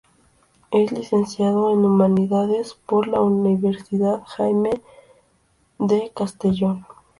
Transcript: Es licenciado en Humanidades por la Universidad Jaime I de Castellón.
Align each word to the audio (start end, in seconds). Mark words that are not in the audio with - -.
Es 0.71 0.91
licenciado 0.91 1.71
en 1.71 1.85
Humanidades 1.85 2.73
por 2.87 3.07
la 3.07 3.21
Universidad 3.21 4.23
Jaime 4.25 4.71
I 4.71 4.77
de 5.77 6.11
Castellón. 6.11 6.87